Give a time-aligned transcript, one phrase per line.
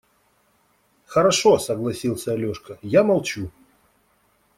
[1.05, 3.51] –Хорошо,– согласился Алешка,– я молчу.